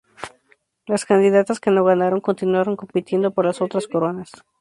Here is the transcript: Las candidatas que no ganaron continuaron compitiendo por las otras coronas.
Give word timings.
Las 0.87 1.05
candidatas 1.05 1.59
que 1.59 1.69
no 1.69 1.83
ganaron 1.83 2.21
continuaron 2.21 2.75
compitiendo 2.75 3.29
por 3.35 3.45
las 3.45 3.61
otras 3.61 3.85
coronas. 3.85 4.31